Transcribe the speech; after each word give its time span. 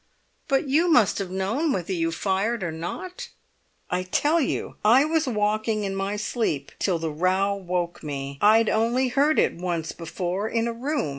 "But 0.47 0.67
you 0.67 0.87
must 0.89 1.19
have 1.19 1.29
known 1.29 1.71
whether 1.71 1.93
you 1.93 2.11
fired 2.11 2.63
or 2.63 2.71
not?" 2.71 3.29
"I 3.91 4.01
tell 4.01 4.41
you 4.41 4.77
I 4.83 5.05
was 5.05 5.27
walking 5.27 5.83
in 5.83 5.95
my 5.95 6.15
sleep 6.15 6.71
till 6.79 6.97
the 6.97 7.11
row 7.11 7.53
woke 7.53 8.01
me. 8.01 8.39
I'd 8.41 8.67
only 8.67 9.09
heard 9.09 9.37
it 9.37 9.53
once 9.53 9.91
before, 9.91 10.49
in 10.49 10.67
a 10.67 10.73
room. 10.73 11.09